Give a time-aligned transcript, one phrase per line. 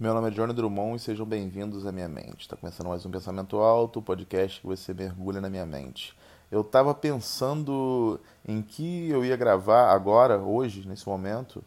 [0.00, 2.40] Meu nome é Johnny Drummond e sejam bem-vindos à minha mente.
[2.40, 6.16] Está começando mais um Pensamento Alto, o podcast que você mergulha na minha mente.
[6.50, 8.18] Eu estava pensando
[8.48, 11.62] em que eu ia gravar agora, hoje, nesse momento,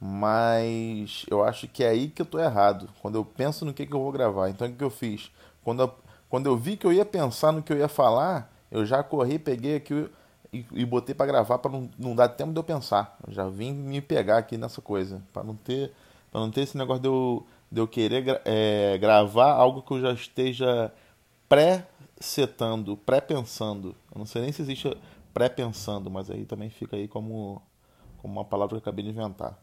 [0.00, 2.88] mas eu acho que é aí que eu estou errado.
[3.02, 4.48] Quando eu penso no que, que eu vou gravar.
[4.48, 5.32] Então, o que eu fiz?
[5.64, 5.92] Quando eu,
[6.30, 9.40] quando eu vi que eu ia pensar no que eu ia falar, eu já corri,
[9.40, 10.08] peguei aqui
[10.52, 13.18] e, e botei para gravar para não, não dar tempo de eu pensar.
[13.26, 15.92] Eu já vim me pegar aqui nessa coisa, para não ter
[16.32, 20.00] para não ter esse negócio de eu de eu querer é, gravar algo que eu
[20.02, 20.92] já esteja
[21.48, 23.96] pré-setando, pré-pensando.
[24.14, 24.94] Eu não sei nem se existe
[25.32, 27.62] pré-pensando, mas aí também fica aí como,
[28.18, 29.58] como uma palavra que eu acabei de inventar.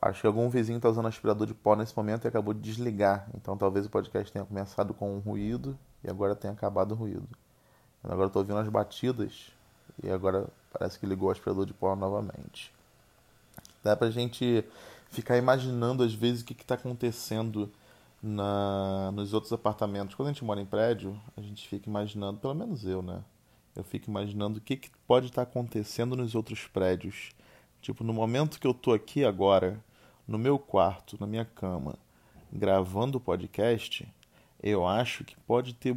[0.00, 3.28] Acho que algum vizinho está usando aspirador de pó nesse momento e acabou de desligar.
[3.34, 7.28] Então talvez o podcast tenha começado com um ruído e agora tenha acabado o ruído.
[8.02, 9.52] Agora estou ouvindo as batidas
[10.02, 12.72] e agora parece que ligou o aspirador de pó novamente.
[13.84, 14.64] Dá pra gente
[15.12, 17.70] ficar imaginando às vezes o que está acontecendo
[18.22, 20.14] na, nos outros apartamentos.
[20.14, 23.22] Quando a gente mora em prédio, a gente fica imaginando, pelo menos eu, né?
[23.76, 27.30] Eu fico imaginando o que, que pode estar tá acontecendo nos outros prédios.
[27.80, 29.82] Tipo, no momento que eu tô aqui agora,
[30.26, 31.96] no meu quarto, na minha cama,
[32.52, 34.06] gravando o podcast,
[34.62, 35.96] eu acho que pode ter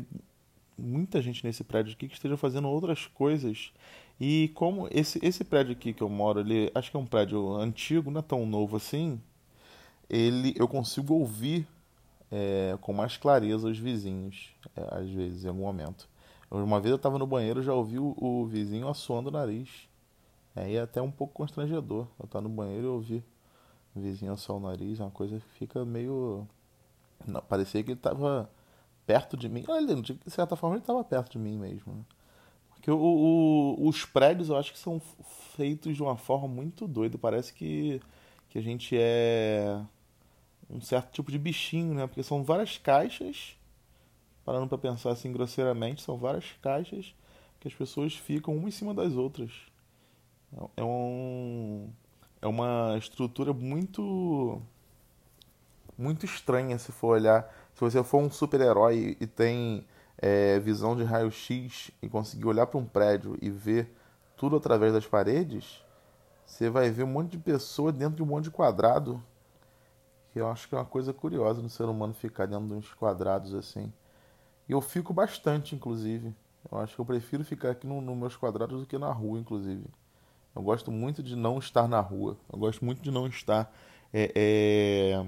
[0.78, 3.72] muita gente nesse prédio aqui que esteja fazendo outras coisas
[4.20, 7.54] e como esse, esse prédio aqui que eu moro, ele acho que é um prédio
[7.56, 9.22] antigo, não é tão novo assim,
[10.10, 11.68] ele eu consigo ouvir
[12.32, 16.08] é, com mais clareza os vizinhos, é, às vezes, em algum momento.
[16.50, 19.90] Uma vez eu estava no banheiro já ouvi o, o vizinho assoando o nariz.
[20.56, 22.08] É, é até um pouco constrangedor.
[22.20, 23.24] Eu estar no banheiro e ouvir
[23.96, 26.48] o vizinho assoar o nariz, é uma coisa que fica meio.
[27.26, 28.50] Não, parecia que ele estava
[29.06, 29.64] perto de mim.
[29.68, 31.94] Olha, de certa forma ele estava perto de mim mesmo.
[31.94, 32.04] Né?
[32.86, 35.02] Que o, o, os prédios eu acho que são
[35.56, 37.18] feitos de uma forma muito doida.
[37.18, 38.00] Parece que,
[38.48, 39.82] que a gente é
[40.70, 42.06] um certo tipo de bichinho, né?
[42.06, 43.58] Porque são várias caixas,
[44.46, 47.16] parando para pensar assim grosseiramente, são várias caixas
[47.60, 49.52] que as pessoas ficam uma em cima das outras.
[50.78, 51.90] É um
[52.40, 54.62] é uma estrutura muito
[55.98, 57.52] muito estranha se for olhar.
[57.74, 59.84] Se você for um super-herói e tem
[60.18, 63.94] é, visão de raio-x e conseguir olhar para um prédio e ver
[64.36, 65.84] tudo através das paredes,
[66.46, 69.22] você vai ver um monte de pessoa dentro de um monte de quadrado.
[70.32, 72.94] Que eu acho que é uma coisa curiosa no ser humano ficar dentro de uns
[72.94, 73.92] quadrados assim.
[74.68, 76.34] E eu fico bastante, inclusive.
[76.72, 79.40] Eu acho que eu prefiro ficar aqui nos no meus quadrados do que na rua,
[79.40, 79.86] inclusive.
[80.56, 82.38] Eu gosto muito de não estar na rua.
[82.52, 83.74] Eu gosto muito de não estar
[84.14, 85.26] é, é,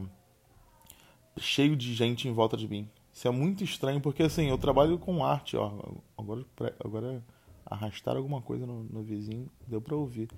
[1.37, 2.89] cheio de gente em volta de mim.
[3.17, 5.72] Isso é muito estranho, porque assim, eu trabalho com arte, ó.
[6.16, 6.45] Agora,
[6.85, 7.23] agora
[7.66, 10.29] arrastar alguma coisa no, no vizinho, deu pra ouvir.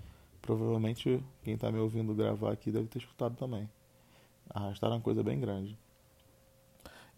[0.42, 3.70] Provavelmente quem tá me ouvindo gravar aqui deve ter escutado também.
[4.50, 5.78] Arrastar uma coisa bem grande.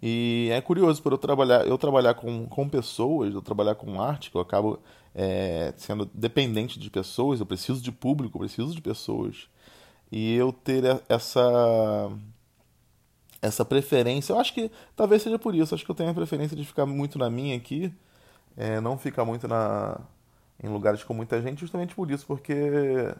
[0.01, 4.31] E é curioso por eu trabalhar, eu trabalhar com, com pessoas, eu trabalhar com arte,
[4.31, 4.79] que eu acabo
[5.13, 9.47] é, sendo dependente de pessoas, eu preciso de público, eu preciso de pessoas.
[10.11, 12.11] E eu ter essa
[13.41, 14.33] essa preferência.
[14.33, 15.73] Eu acho que talvez seja por isso.
[15.73, 17.93] Acho que eu tenho a preferência de ficar muito na minha aqui,
[18.55, 19.99] é, não ficar muito na,
[20.63, 23.13] em lugares com muita gente, justamente por isso, porque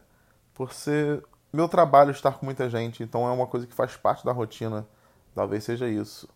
[0.53, 4.23] por ser meu trabalho estar com muita gente, então é uma coisa que faz parte
[4.23, 4.87] da rotina.
[5.33, 6.29] Talvez seja isso.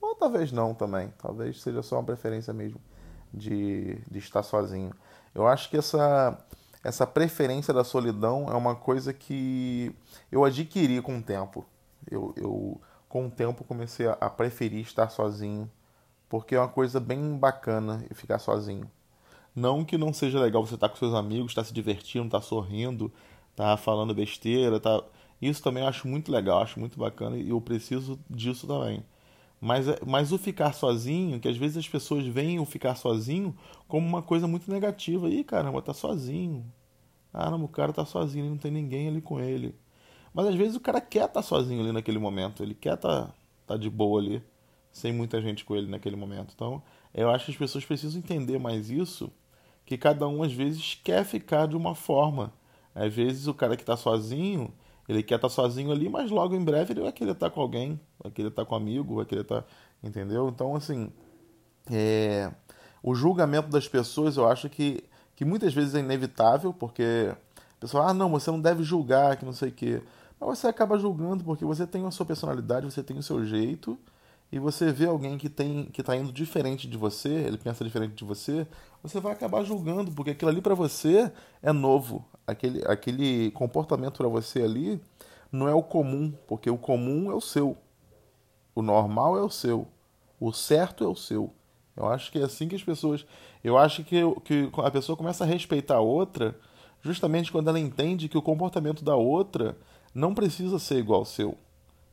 [0.00, 1.12] Ou talvez não também.
[1.18, 2.80] Talvez seja só uma preferência mesmo
[3.32, 4.92] de, de estar sozinho.
[5.34, 6.38] Eu acho que essa,
[6.82, 9.94] essa preferência da solidão é uma coisa que
[10.30, 11.66] eu adquiri com o tempo.
[12.10, 12.80] Eu, eu
[13.16, 15.70] com o tempo comecei a preferir estar sozinho,
[16.28, 18.90] porque é uma coisa bem bacana ficar sozinho.
[19.54, 23.10] Não que não seja legal você estar com seus amigos, estar se divertindo, estar sorrindo,
[23.52, 25.02] estar falando besteira, tá...
[25.40, 29.02] isso também eu acho muito legal, acho muito bacana e eu preciso disso também.
[29.58, 33.56] Mas, mas o ficar sozinho, que às vezes as pessoas veem o ficar sozinho
[33.88, 35.26] como uma coisa muito negativa.
[35.30, 36.70] Ih, caramba, tá sozinho.
[37.32, 39.74] Ah, não, o cara tá sozinho, não tem ninguém ali com ele.
[40.36, 43.28] Mas às vezes o cara quer estar tá sozinho ali naquele momento, ele quer estar
[43.28, 43.34] tá,
[43.66, 44.42] tá de boa ali,
[44.92, 46.52] sem muita gente com ele naquele momento.
[46.54, 46.82] Então,
[47.14, 49.32] eu acho que as pessoas precisam entender mais isso,
[49.86, 52.52] que cada um às vezes quer ficar de uma forma.
[52.94, 54.70] Às vezes o cara que está sozinho,
[55.08, 57.54] ele quer estar tá sozinho ali, mas logo em breve ele vai querer estar tá
[57.54, 59.64] com alguém, vai querer estar tá com um amigo, vai querer estar.
[60.02, 60.50] Entendeu?
[60.50, 61.10] Então, assim.
[61.90, 62.52] É...
[63.02, 65.02] O julgamento das pessoas eu acho que,
[65.34, 67.32] que muitas vezes é inevitável, porque
[67.76, 70.02] o pessoal, ah, não, você não deve julgar, que não sei o quê.
[70.38, 73.98] Mas você acaba julgando porque você tem a sua personalidade, você tem o seu jeito,
[74.50, 78.14] e você vê alguém que tem que está indo diferente de você, ele pensa diferente
[78.14, 78.66] de você,
[79.02, 82.24] você vai acabar julgando, porque aquilo ali para você é novo.
[82.46, 85.00] Aquele, aquele comportamento para você ali
[85.50, 87.76] não é o comum, porque o comum é o seu.
[88.74, 89.88] O normal é o seu.
[90.38, 91.52] O certo é o seu.
[91.96, 93.26] Eu acho que é assim que as pessoas.
[93.64, 96.54] Eu acho que, que a pessoa começa a respeitar a outra
[97.00, 99.76] justamente quando ela entende que o comportamento da outra
[100.16, 101.56] não precisa ser igual ao seu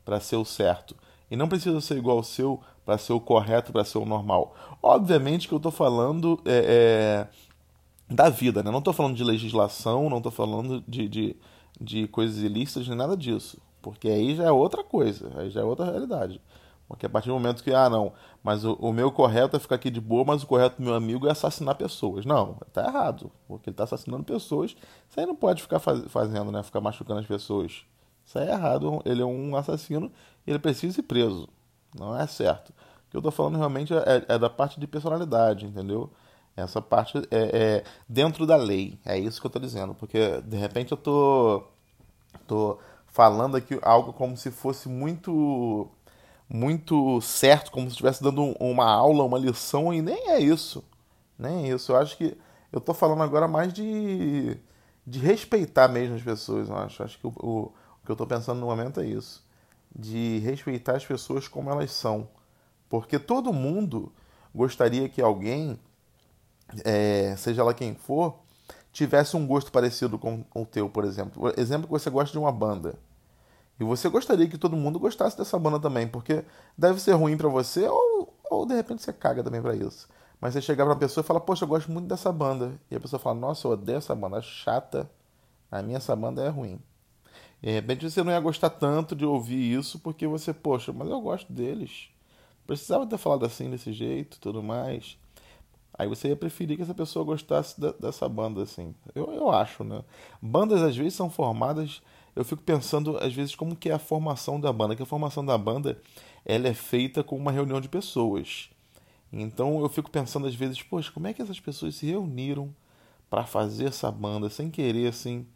[0.04, 0.94] para ser o certo.
[1.30, 4.54] E não precisa ser igual ao seu para ser o correto, para ser o normal.
[4.82, 7.28] Obviamente que eu estou falando é,
[8.10, 8.70] é, da vida, né?
[8.70, 11.36] Não estou falando de legislação, não estou falando de, de,
[11.80, 13.58] de coisas ilícitas, nem nada disso.
[13.80, 16.40] Porque aí já é outra coisa, aí já é outra realidade.
[16.86, 18.12] Porque a partir do momento que, ah, não,
[18.42, 20.94] mas o, o, meu correto é ficar aqui de boa, mas o correto do meu
[20.94, 22.26] amigo é assassinar pessoas.
[22.26, 23.32] Não, tá errado.
[23.48, 24.76] Porque ele tá assassinando pessoas.
[25.08, 26.62] Isso aí não pode ficar faz, fazendo, né?
[26.62, 27.84] Ficar machucando as pessoas.
[28.26, 29.02] Isso é errado.
[29.04, 30.10] Ele é um assassino
[30.46, 31.48] e ele precisa ser preso.
[31.98, 32.70] Não é certo.
[32.70, 36.10] O que eu tô falando realmente é, é da parte de personalidade, entendeu?
[36.56, 38.98] Essa parte é, é, dentro da lei.
[39.04, 39.94] É isso que eu tô dizendo.
[39.94, 41.64] Porque, de repente, eu tô,
[42.46, 42.78] tô
[43.08, 45.88] falando aqui algo como se fosse muito
[46.48, 50.84] muito certo, como se estivesse dando uma aula, uma lição, e nem é isso.
[51.38, 51.92] Nem é isso.
[51.92, 52.36] Eu acho que
[52.72, 54.56] eu estou falando agora mais de,
[55.06, 57.02] de respeitar mesmo as pessoas, eu acho.
[57.02, 57.72] Acho que o, o
[58.04, 59.44] que eu estou pensando no momento é isso.
[59.94, 62.28] De respeitar as pessoas como elas são.
[62.88, 64.12] Porque todo mundo
[64.54, 65.78] gostaria que alguém,
[66.84, 68.38] é, seja ela quem for,
[68.92, 71.52] tivesse um gosto parecido com o teu, por exemplo.
[71.56, 72.94] Exemplo que você gosta de uma banda.
[73.78, 76.44] E você gostaria que todo mundo gostasse dessa banda também, porque
[76.78, 80.08] deve ser ruim para você, ou, ou de repente você caga também para isso.
[80.40, 82.78] Mas você chegar pra uma pessoa e falar, poxa, eu gosto muito dessa banda.
[82.90, 85.10] E a pessoa fala, nossa, eu odeio essa banda, é chata.
[85.70, 86.78] A minha essa banda é ruim.
[87.64, 91.18] De repente você não ia gostar tanto de ouvir isso, porque você, poxa, mas eu
[91.18, 92.08] gosto deles.
[92.66, 95.16] Precisava ter falado assim desse jeito tudo mais.
[95.96, 98.94] Aí você ia preferir que essa pessoa gostasse da, dessa banda, assim.
[99.14, 100.04] Eu, eu acho, né?
[100.42, 102.02] Bandas às vezes são formadas
[102.36, 105.44] eu fico pensando às vezes como que é a formação da banda, que a formação
[105.44, 105.98] da banda
[106.44, 108.68] ela é feita com uma reunião de pessoas.
[109.32, 112.74] Então eu fico pensando às vezes, poxa, como é que essas pessoas se reuniram
[113.30, 115.46] para fazer essa banda sem querer assim?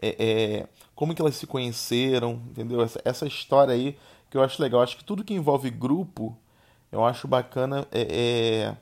[0.00, 2.82] É, é, como que elas se conheceram, entendeu?
[2.82, 3.96] Essa, essa história aí
[4.30, 4.82] que eu acho legal.
[4.82, 6.36] Acho que tudo que envolve grupo,
[6.92, 8.76] eu acho bacana é, é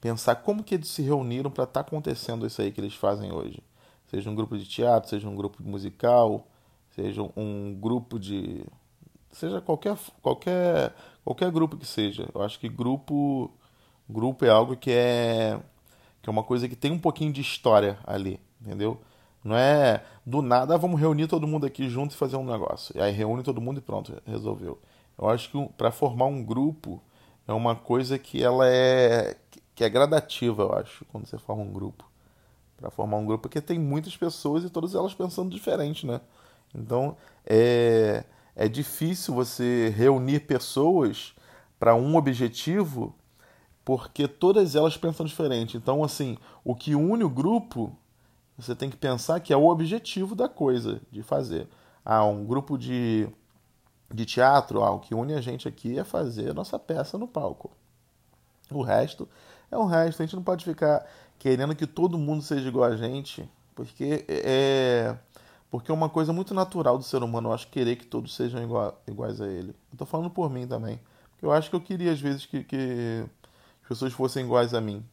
[0.00, 3.32] pensar como que eles se reuniram para estar tá acontecendo isso aí que eles fazem
[3.32, 3.62] hoje
[4.10, 6.46] seja um grupo de teatro, seja um grupo musical,
[6.90, 8.64] seja um grupo de
[9.30, 10.92] seja qualquer qualquer
[11.24, 12.28] qualquer grupo que seja.
[12.34, 13.50] Eu acho que grupo
[14.08, 15.60] grupo é algo que é
[16.20, 19.00] que é uma coisa que tem um pouquinho de história ali, entendeu?
[19.42, 22.96] Não é do nada, ah, vamos reunir todo mundo aqui junto e fazer um negócio.
[22.96, 24.78] E aí reúne todo mundo e pronto, resolveu.
[25.18, 27.02] Eu acho que para formar um grupo
[27.48, 29.36] é uma coisa que ela é
[29.74, 32.04] que é gradativa, eu acho, quando você forma um grupo
[32.76, 36.20] para formar um grupo, porque tem muitas pessoas e todas elas pensando diferente, né?
[36.74, 37.16] Então
[37.46, 41.34] é, é difícil você reunir pessoas
[41.78, 43.14] para um objetivo,
[43.84, 45.76] porque todas elas pensam diferente.
[45.76, 47.96] Então, assim, o que une o grupo,
[48.60, 51.68] você tem que pensar que é o objetivo da coisa de fazer.
[52.04, 53.28] Ah, um grupo de,
[54.12, 57.28] de teatro, ah, o que une a gente aqui é fazer a nossa peça no
[57.28, 57.70] palco.
[58.70, 59.28] O resto
[59.70, 60.22] é o resto.
[60.22, 61.06] A gente não pode ficar
[61.38, 65.16] querendo que todo mundo seja igual a gente, porque é
[65.70, 68.60] porque é uma coisa muito natural do ser humano, eu acho querer que todos sejam
[68.60, 69.74] igual, iguais a ele.
[69.92, 70.98] Eu tô falando por mim também.
[71.30, 73.24] Porque eu acho que eu queria às vezes que, que
[73.82, 75.04] as pessoas fossem iguais a mim.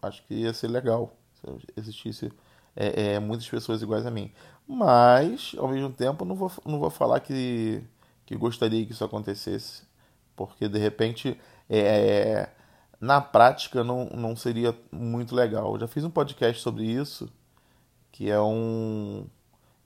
[0.00, 2.32] Acho que ia ser legal se existisse
[2.76, 4.32] é, é, muitas pessoas iguais a mim.
[4.66, 7.82] Mas, ao mesmo tempo, não vou, não vou falar que,
[8.24, 9.82] que gostaria que isso acontecesse.
[10.36, 11.38] Porque de repente
[11.68, 12.48] é,
[13.00, 15.74] na prática não, não seria muito legal.
[15.74, 17.28] Eu já fiz um podcast sobre isso,
[18.10, 19.26] que é um.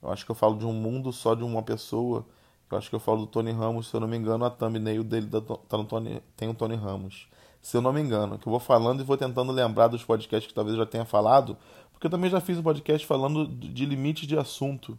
[0.01, 2.25] Eu acho que eu falo de um mundo só de uma pessoa.
[2.71, 5.03] Eu acho que eu falo do Tony Ramos, se eu não me engano, a thumbnail
[5.03, 5.27] dele
[5.67, 7.27] tá no Tony, tem o Tony Ramos.
[7.61, 10.47] Se eu não me engano, que eu vou falando e vou tentando lembrar dos podcasts
[10.47, 11.57] que talvez eu já tenha falado,
[11.99, 14.97] porque eu também já fiz um podcast falando de limites de assunto.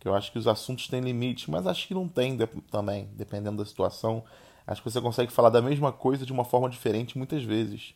[0.00, 2.38] Que eu acho que os assuntos têm limite, mas acho que não tem
[2.70, 4.24] também, dependendo da situação.
[4.66, 7.92] Acho que você consegue falar da mesma coisa de uma forma diferente muitas vezes.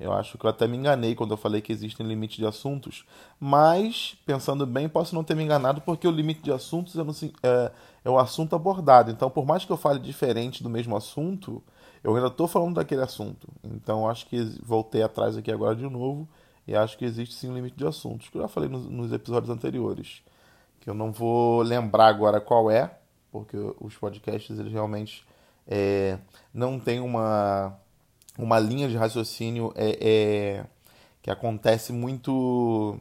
[0.00, 3.04] Eu acho que eu até me enganei quando eu falei que existem limites de assuntos,
[3.38, 7.12] mas, pensando bem, posso não ter me enganado porque o limite de assuntos é, no,
[7.40, 7.72] é,
[8.04, 9.12] é o assunto abordado.
[9.12, 11.62] Então, por mais que eu fale diferente do mesmo assunto,
[12.02, 13.46] eu ainda estou falando daquele assunto.
[13.62, 16.26] Então, acho que voltei atrás aqui agora de novo
[16.66, 19.12] e acho que existe sim um limite de assuntos, que eu já falei nos, nos
[19.12, 20.22] episódios anteriores,
[20.80, 22.98] que eu não vou lembrar agora qual é,
[23.30, 25.26] porque os podcasts eles realmente
[25.66, 26.18] é,
[26.52, 27.78] não tem uma,
[28.38, 30.66] uma linha de raciocínio é, é,
[31.22, 32.98] que acontece muito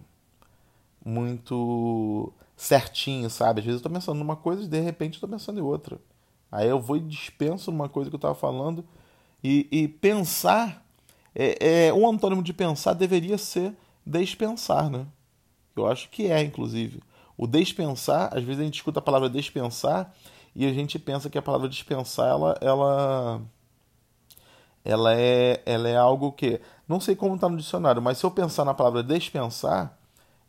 [1.04, 3.60] muito certinho, sabe?
[3.60, 6.00] Às vezes eu tô pensando numa coisa e de repente tô pensando em outra.
[6.52, 8.86] Aí eu vou e dispenso uma coisa que eu estava falando.
[9.44, 10.86] E, e pensar,
[11.34, 13.74] é, é, um antônimo de pensar deveria ser
[14.06, 15.06] despensar, né?
[15.76, 17.02] Eu acho que é, inclusive.
[17.38, 20.14] O despensar, às vezes a gente escuta a palavra despensar
[20.56, 23.42] e a gente pensa que a palavra dispensar ela, ela,
[24.84, 26.60] ela, é, ela é algo que.
[26.88, 29.98] Não sei como está no dicionário, mas se eu pensar na palavra dispensar,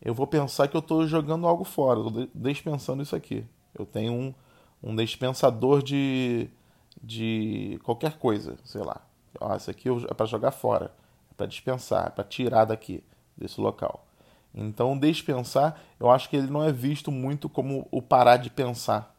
[0.01, 3.45] eu vou pensar que eu estou jogando algo fora, estou dispensando isso aqui.
[3.79, 4.35] Eu tenho um,
[4.83, 6.49] um dispensador de,
[7.03, 9.01] de qualquer coisa, sei lá.
[9.41, 10.93] Ó, isso aqui é para jogar fora,
[11.31, 13.03] é para dispensar, é para tirar daqui,
[13.37, 14.05] desse local.
[14.55, 19.15] Então, dispensar, eu acho que ele não é visto muito como o parar de pensar.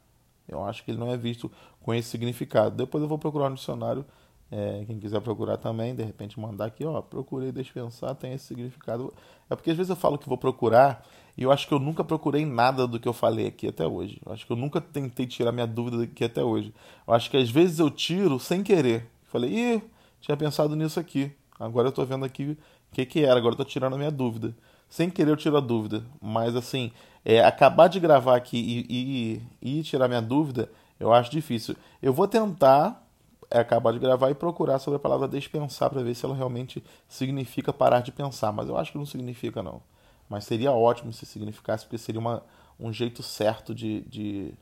[0.47, 1.51] Eu acho que ele não é visto
[1.81, 2.75] com esse significado.
[2.75, 4.05] Depois eu vou procurar no dicionário,
[4.51, 9.11] é, quem quiser procurar também, de repente mandar aqui, ó, procurei dispensar, tem esse significado.
[9.49, 11.03] É porque às vezes eu falo que vou procurar
[11.35, 14.21] e eu acho que eu nunca procurei nada do que eu falei aqui até hoje.
[14.23, 16.71] Eu acho que eu nunca tentei tirar minha dúvida aqui até hoje.
[17.07, 19.09] Eu acho que às vezes eu tiro sem querer.
[19.23, 19.83] Falei, ih,
[20.23, 21.31] tinha pensado nisso aqui.
[21.59, 22.57] Agora eu tô vendo aqui
[22.91, 24.55] o que, que era, agora eu tô tirando a minha dúvida.
[24.89, 26.01] Sem querer eu tiro a dúvida.
[26.21, 26.93] Mas assim,
[27.25, 28.57] é, acabar de gravar aqui
[28.89, 31.75] e, e, e tirar minha dúvida, eu acho difícil.
[32.01, 33.05] Eu vou tentar
[33.51, 36.83] é acabar de gravar e procurar sobre a palavra dispensar para ver se ela realmente
[37.07, 38.51] significa parar de pensar.
[38.53, 39.81] Mas eu acho que não significa, não.
[40.29, 42.41] Mas seria ótimo se significasse, porque seria uma,
[42.79, 44.53] um jeito certo de, de,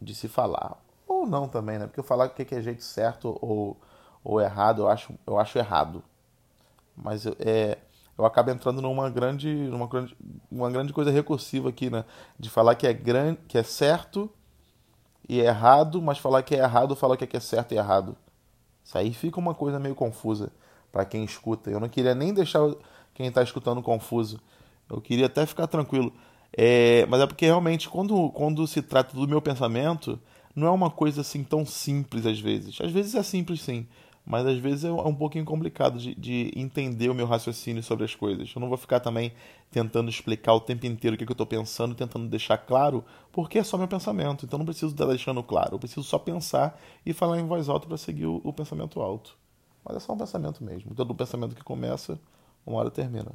[0.00, 0.76] de se falar.
[1.08, 1.86] Ou não também, né?
[1.86, 3.76] Porque eu falar o que é jeito certo ou,
[4.26, 6.02] ou errado, eu acho, eu acho errado.
[6.96, 7.78] Mas é,
[8.18, 10.16] eu acabo entrando numa grande, numa grande,
[10.50, 12.04] uma grande coisa recursiva aqui, né?
[12.36, 14.28] De falar que é, grande, que é certo
[15.28, 18.16] e errado, mas falar que é errado, falar que é certo e errado.
[18.84, 20.50] Isso aí fica uma coisa meio confusa
[20.90, 21.70] para quem escuta.
[21.70, 22.68] Eu não queria nem deixar
[23.14, 24.40] quem está escutando confuso.
[24.90, 26.12] Eu queria até ficar tranquilo.
[26.52, 30.18] É, mas é porque realmente, quando, quando se trata do meu pensamento,
[30.54, 32.80] não é uma coisa assim tão simples às vezes.
[32.80, 33.86] Às vezes é simples sim,
[34.26, 38.14] mas às vezes é um pouquinho complicado de, de entender o meu raciocínio sobre as
[38.14, 38.52] coisas.
[38.52, 39.32] Eu não vou ficar também
[39.70, 43.58] tentando explicar o tempo inteiro o que, é eu estou pensando, tentando deixar claro, porque
[43.60, 44.44] é só meu pensamento.
[44.44, 45.76] Então não preciso estar deixando claro.
[45.76, 49.36] Eu preciso só pensar e falar em voz alta para seguir o, o pensamento alto.
[49.84, 50.92] Mas é só um pensamento mesmo.
[50.92, 52.18] Todo pensamento que começa,
[52.66, 53.30] uma hora termina.